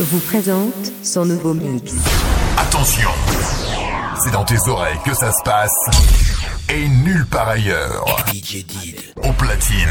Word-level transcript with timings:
vous 0.00 0.20
présente 0.20 0.92
son 1.02 1.26
nouveau 1.26 1.52
mix. 1.52 1.92
Attention, 2.56 3.10
c'est 4.22 4.30
dans 4.30 4.44
tes 4.44 4.58
oreilles 4.68 4.98
que 5.04 5.14
ça 5.14 5.32
se 5.32 5.42
passe 5.42 5.74
et 6.70 6.88
nulle 6.88 7.26
part 7.26 7.48
ailleurs. 7.48 8.06
DJ 8.32 8.64
Au 9.22 9.32
platine. 9.32 9.88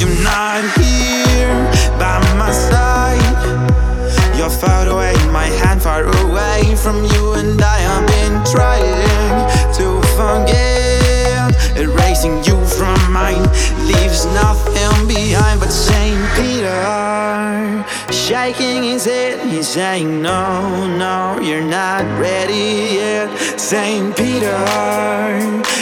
You're 0.00 0.22
not 0.22 0.62
here 0.78 1.52
by 1.98 2.16
my 2.38 2.50
side. 2.52 3.20
You're 4.36 4.48
far 4.48 4.88
away, 4.88 5.14
my 5.30 5.44
hand 5.44 5.82
far 5.82 6.04
away 6.04 6.74
from 6.76 7.04
you, 7.04 7.34
and 7.34 7.60
I 7.60 7.78
have 7.88 8.06
been 8.06 8.36
trying 8.50 9.44
to 9.76 10.00
forget. 10.16 11.52
Erasing 11.76 12.42
you 12.44 12.56
from 12.64 12.98
mine 13.12 13.42
leaves 13.88 14.24
nothing 14.26 15.08
behind 15.08 15.60
but 15.60 15.70
Saint 15.70 16.20
Peter. 16.36 16.80
Shaking 18.30 18.84
his 18.84 19.06
head, 19.06 19.44
he's 19.48 19.66
saying, 19.66 20.22
No, 20.22 20.86
no, 20.86 21.40
you're 21.42 21.64
not 21.64 22.04
ready 22.16 22.94
yet. 22.94 23.28
Saint 23.58 24.16
Peter 24.16 24.56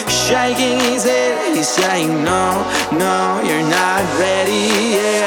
shaking 0.09 0.81
his 0.81 1.05
head. 1.05 1.55
He's 1.55 1.69
saying, 1.69 2.25
No, 2.25 2.65
no, 2.91 3.43
you're 3.45 3.69
not 3.69 4.03
ready 4.19 4.65
yet. 4.97 5.18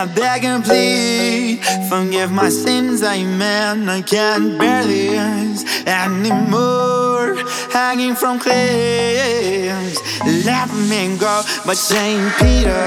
I 0.00 0.06
beg 0.06 0.44
and 0.44 0.62
plead, 0.62 1.58
forgive 1.88 2.30
my 2.30 2.50
sins, 2.50 3.02
amen. 3.02 3.88
I 3.88 4.00
can't 4.00 4.56
bear 4.56 4.84
this 4.84 5.64
anymore. 5.88 7.34
Hanging 7.72 8.14
from 8.14 8.38
cliffs, 8.38 9.98
let 10.46 10.72
me 10.72 11.18
go. 11.18 11.42
But 11.66 11.76
Saint 11.76 12.32
Peter, 12.36 12.86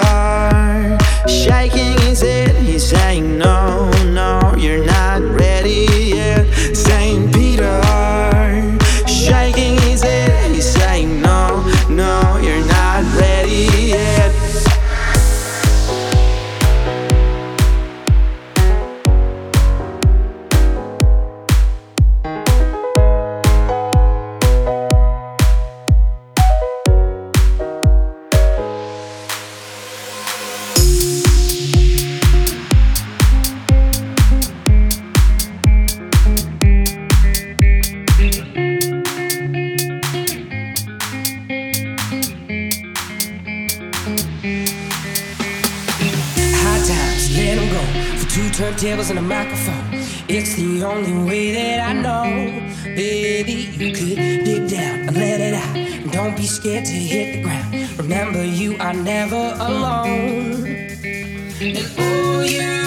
shaking 1.28 1.99
his 2.07 2.22
head, 2.22 2.55
he's 2.55 2.88
saying, 2.88 3.38
No, 3.38 3.91
no, 4.05 4.55
you're 4.57 4.86
not 4.86 5.22
ready 5.22 5.88
yet. 6.16 6.45
Saint 6.74 7.34
Peter, 7.34 7.82
shaking 9.05 9.78
his 9.82 10.01
head, 10.01 10.55
he's 10.55 10.72
saying, 10.72 11.22
No, 11.22 11.62
no, 11.89 12.30
microphone. 49.22 49.86
It's 50.28 50.55
the 50.55 50.84
only 50.84 51.13
way 51.30 51.51
that 51.53 51.89
I 51.89 51.93
know. 51.93 52.24
Baby, 52.84 53.69
you 53.78 53.91
could 53.93 54.15
dig 54.45 54.69
down 54.69 55.07
and 55.07 55.15
let 55.15 55.39
it 55.39 55.53
out. 55.53 56.11
Don't 56.11 56.36
be 56.36 56.45
scared 56.45 56.86
to 56.86 56.91
hit 56.91 57.36
the 57.36 57.43
ground. 57.43 57.99
Remember, 57.99 58.43
you 58.43 58.78
are 58.80 58.93
never 58.93 59.55
alone. 59.59 60.65
And 61.61 61.78
oh, 61.97 62.41
you 62.41 62.80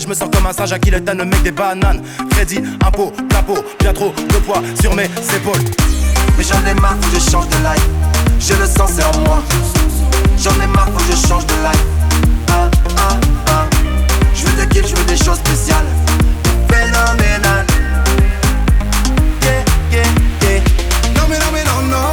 Je 0.00 0.06
me 0.08 0.14
sens 0.14 0.30
comme 0.32 0.46
un 0.46 0.52
singe 0.52 0.72
à 0.72 0.78
qui 0.78 0.90
le 0.90 0.98
le 0.98 1.24
mec 1.26 1.42
des 1.42 1.50
bananes. 1.50 2.02
Crédit, 2.30 2.62
impôt, 2.86 3.12
plein 3.28 3.42
bien 3.80 3.92
trop 3.92 4.14
de 4.16 4.36
poids 4.38 4.62
sur 4.80 4.94
mes 4.94 5.04
épaules. 5.04 5.60
Mais 6.38 6.44
j'en 6.44 6.64
ai 6.66 6.72
marre, 6.80 6.96
faut 7.02 7.10
que 7.10 7.22
je 7.22 7.30
change 7.30 7.48
de 7.48 7.56
life. 7.56 7.86
J'ai 8.38 8.54
le 8.56 8.66
sens, 8.66 8.92
c'est 8.96 9.04
en 9.04 9.20
moi. 9.20 9.42
J'en 10.38 10.54
ai 10.62 10.66
marre, 10.68 10.88
faut 10.96 11.04
que 11.04 11.12
je 11.12 11.28
change 11.28 11.44
de 11.46 11.52
life. 11.52 11.84
Ah, 12.48 12.70
ah, 12.96 13.16
ah. 13.48 13.66
Je 14.34 14.46
veux 14.46 14.62
des 14.62 14.68
kills, 14.68 14.88
je 14.88 14.96
veux 14.96 15.04
des 15.04 15.22
choses 15.22 15.36
spéciales. 15.36 15.84
Phénoménal. 16.70 17.66
Yeah, 19.42 19.64
yeah, 19.92 20.04
yeah. 20.42 20.60
Non, 21.14 21.26
mais 21.28 21.38
non, 21.38 21.50
mais 21.52 21.64
non, 21.64 21.82
non. 21.90 22.12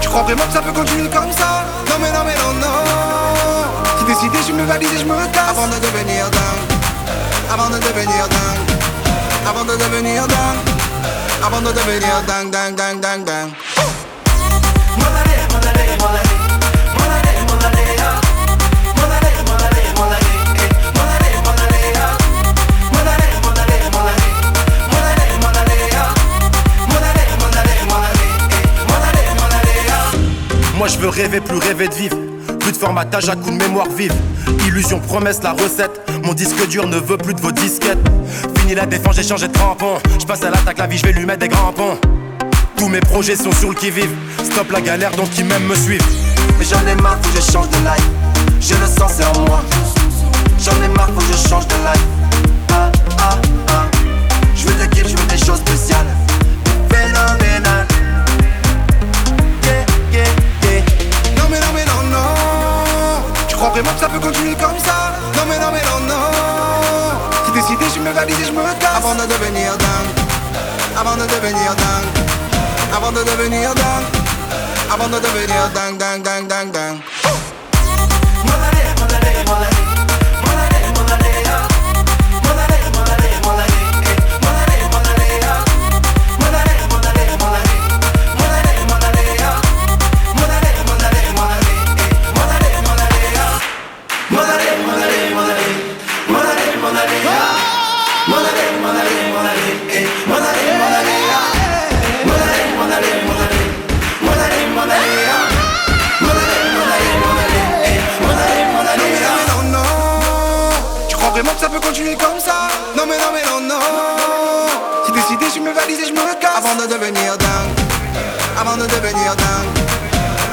Tu 0.00 0.08
crois 0.08 0.24
vraiment 0.24 0.44
que 0.44 0.52
ça 0.52 0.60
peut 0.60 0.72
continuer 0.72 1.08
comme 1.08 1.30
ça? 1.30 1.64
Non, 1.88 1.96
mais 2.00 2.10
non, 2.10 2.24
mais 2.26 2.33
décidé, 4.28 4.38
je 4.46 4.52
me 4.52 4.64
valise 4.64 4.92
et 4.92 4.98
je 4.98 5.04
me 5.04 5.14
casse. 5.32 5.50
Avant 5.50 5.66
de 5.66 5.74
devenir 5.74 6.30
dingue 6.30 6.74
avant 7.50 7.68
de 7.68 7.76
devenir 7.76 8.28
dingue, 8.28 9.46
avant 9.46 9.64
de 9.64 9.76
devenir 9.76 10.26
dingue, 10.26 10.58
avant 11.44 11.60
de 11.60 11.68
devenir 11.72 12.22
dingue, 12.26 12.50
dingue, 12.50 12.74
dingue, 12.74 13.00
dingue, 13.00 13.24
dingue. 13.24 13.52
Moi 30.76 30.88
je 30.88 30.98
veux 30.98 31.08
rêver, 31.08 31.40
plus 31.40 31.58
rêver 31.58 31.88
de 31.88 31.94
vivre. 31.94 32.33
Plus 32.64 32.72
de 32.72 32.78
formatage 32.78 33.28
à 33.28 33.36
coup 33.36 33.50
de 33.50 33.56
mémoire 33.56 33.86
vive. 33.90 34.14
Illusion, 34.66 34.98
promesse, 34.98 35.42
la 35.42 35.52
recette. 35.52 36.00
Mon 36.22 36.32
disque 36.32 36.66
dur 36.66 36.86
ne 36.86 36.96
veut 36.96 37.18
plus 37.18 37.34
de 37.34 37.40
vos 37.42 37.52
disquettes. 37.52 37.98
Fini 38.58 38.74
la 38.74 38.86
défense, 38.86 39.16
j'ai 39.16 39.22
changé 39.22 39.48
de 39.48 39.52
crampon. 39.52 39.98
Je 40.18 40.24
passe 40.24 40.42
à 40.44 40.48
l'attaque, 40.48 40.78
la 40.78 40.86
vie, 40.86 40.96
je 40.96 41.04
vais 41.04 41.12
lui 41.12 41.26
mettre 41.26 41.40
des 41.40 41.48
grands 41.48 41.74
ponts. 41.74 41.98
Tous 42.78 42.88
mes 42.88 43.00
projets 43.00 43.36
sont 43.36 43.52
sur 43.52 43.68
le 43.68 43.74
qui-vive. 43.74 44.10
Stop 44.42 44.70
la 44.72 44.80
galère, 44.80 45.10
donc 45.10 45.28
qui 45.28 45.44
même 45.44 45.64
me 45.66 45.74
suivent. 45.74 46.00
Mais 46.58 46.64
j'en 46.64 46.80
ai 46.86 46.94
marre, 47.02 47.18
faut 47.20 47.38
que 47.38 47.44
je 47.44 47.52
change 47.52 47.68
de 47.68 47.76
life. 47.76 48.08
J'ai 48.60 48.76
le 48.76 48.86
sens, 48.86 49.12
c'est 49.18 49.26
en 49.26 49.44
moi. 49.44 49.60
J'en 50.58 50.82
ai 50.82 50.88
marre, 50.88 51.08
faut 51.08 51.20
que 51.20 51.36
je 51.36 51.46
change 51.46 51.68
de 51.68 51.74
life. 51.74 52.06
Ah, 52.72 52.90
ah, 53.18 53.36
ah. 53.68 53.86
Je 54.56 54.66
veux 54.66 54.86
des 54.86 55.06
je 55.06 55.14
veux 55.14 55.26
des 55.26 55.44
choses 55.44 55.58
spéciales. 55.58 56.06
Avant 69.04 69.16
de 69.16 69.26
devenir 69.26 69.76
dingue. 69.76 70.96
Avant 70.96 71.14
de 71.14 71.26
devenir 71.26 71.74
dingue. 71.76 72.08
Avant 72.96 73.12
de 73.12 73.22
devenir 73.22 73.74
dingue. 73.74 74.06
Avant 74.90 75.08
de 75.08 75.20
devenir 75.20 75.68
dingue 75.74 75.98
dingue 75.98 76.22
dingue 76.22 76.48
dingue 76.48 76.70
dingue 76.72 77.13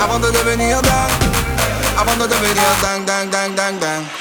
Avant 0.01 0.19
de 0.19 0.31
devenir 0.31 0.81
dingue. 0.81 1.11
Avant 1.97 2.15
de 2.15 2.27
devenir 2.27 2.63
dingue 2.81 3.05
dingue 3.05 3.29
dingue 3.29 3.79
dingue 3.79 4.20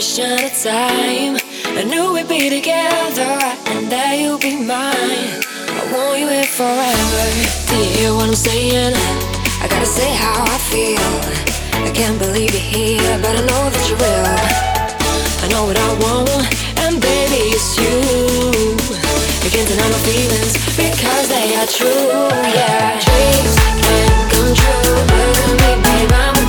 question 0.00 0.32
of 0.32 0.52
time. 0.62 1.36
I 1.76 1.84
knew 1.84 2.14
we'd 2.14 2.26
be 2.26 2.48
together, 2.48 3.36
and 3.68 3.92
that 3.92 4.16
you'll 4.16 4.40
be 4.40 4.56
mine. 4.56 5.44
I 5.76 5.82
want 5.92 6.16
you 6.20 6.28
here 6.32 6.48
forever. 6.48 7.24
Do 7.68 7.76
you 7.76 7.90
hear 8.00 8.12
what 8.16 8.32
I'm 8.32 8.34
saying? 8.34 8.96
I 9.60 9.68
gotta 9.68 9.84
say 9.84 10.08
how 10.16 10.40
I 10.40 10.56
feel. 10.72 11.04
I 11.84 11.92
can't 11.92 12.18
believe 12.18 12.48
you're 12.48 12.70
here, 12.80 13.12
but 13.20 13.36
I 13.36 13.44
know 13.44 13.64
that 13.68 13.84
you 13.92 13.96
will. 14.00 14.40
I 15.44 15.46
know 15.52 15.68
what 15.68 15.76
I 15.76 15.90
want, 16.00 16.48
and 16.80 16.96
baby, 16.96 17.52
it's 17.52 17.76
you. 17.76 17.92
You 19.44 19.50
can't 19.52 19.68
deny 19.68 19.84
my 19.84 20.00
feelings 20.08 20.56
because 20.80 21.28
they 21.28 21.60
are 21.60 21.68
true, 21.68 22.08
yeah. 22.56 22.96
Dreams 23.04 23.54
can 23.84 24.08
come 24.32 24.52
true. 24.56 24.80
Look 25.60 26.32
at 26.32 26.39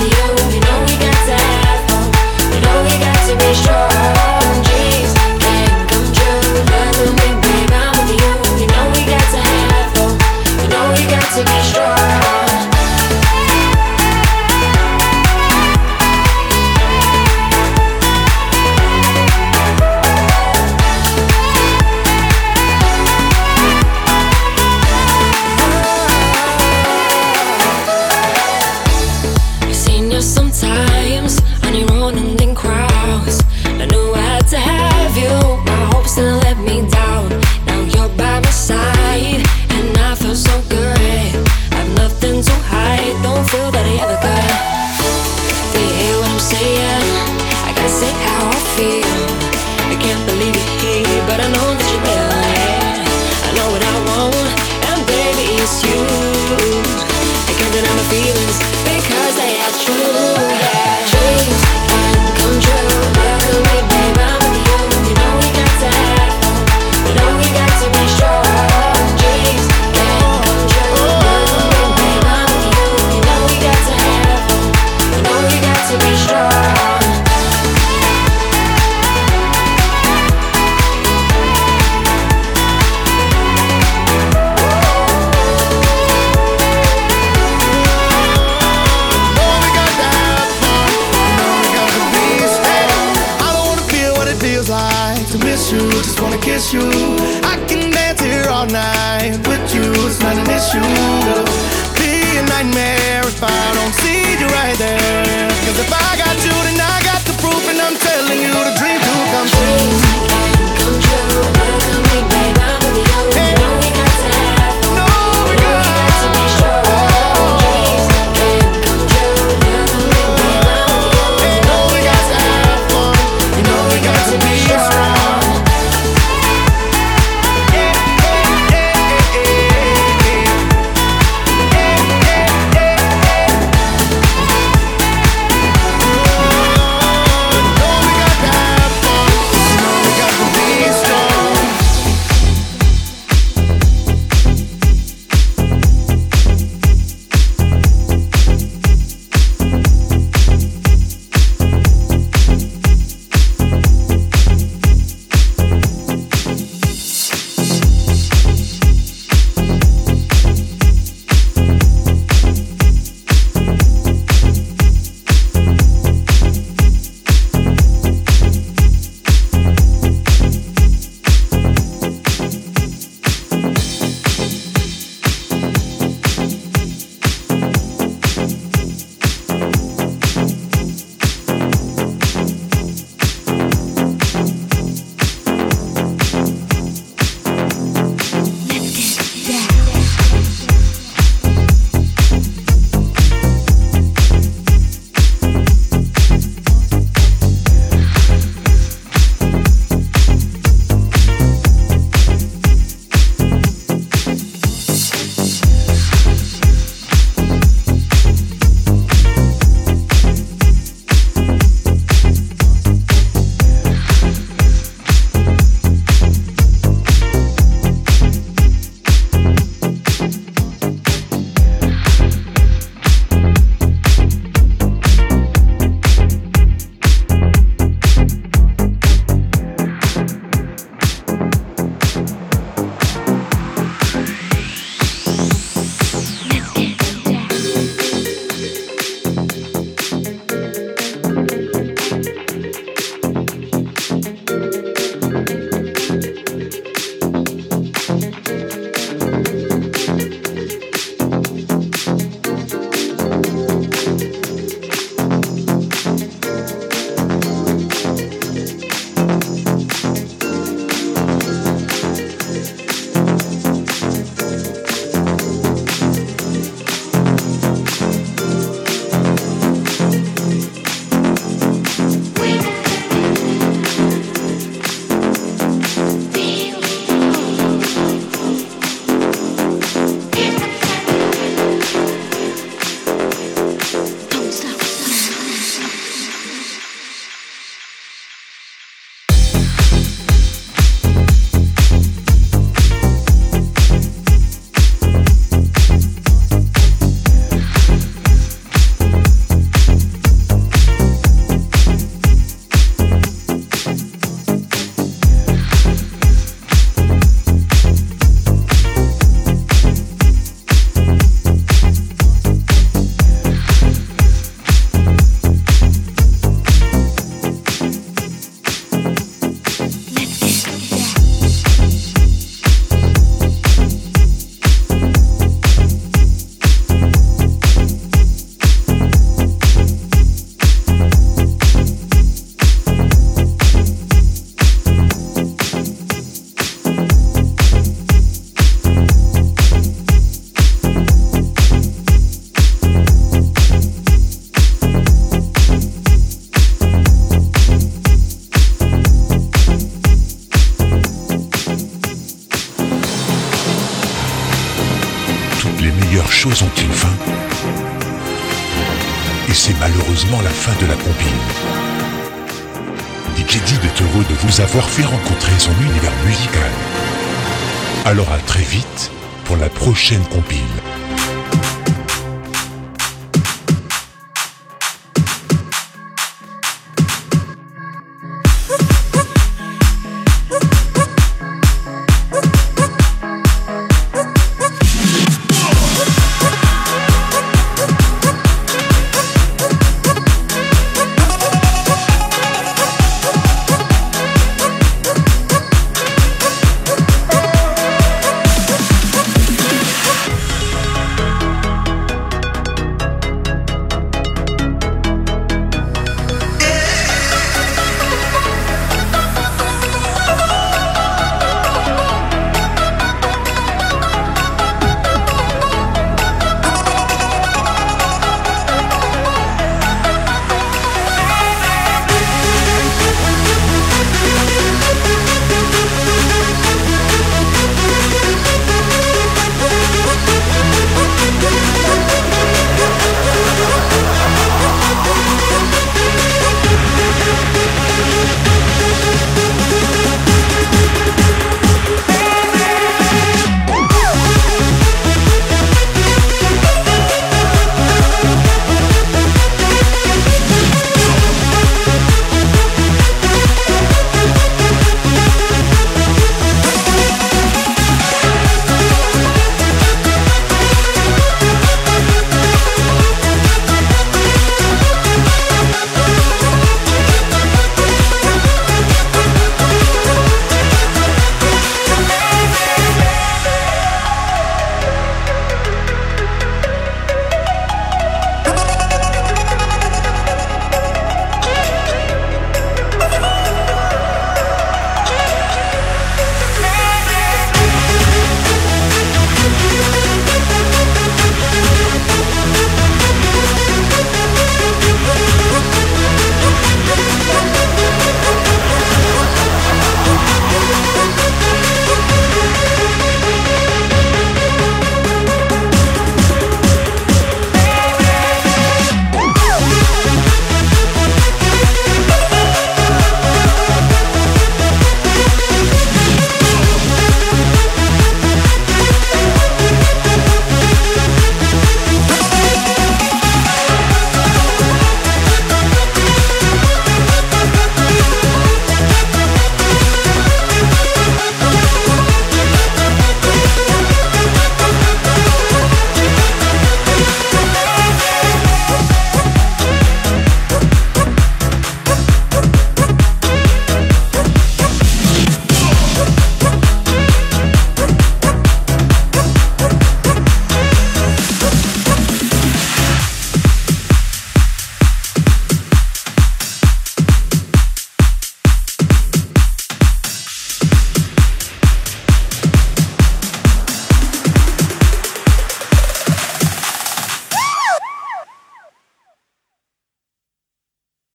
strong. 3.54 4.71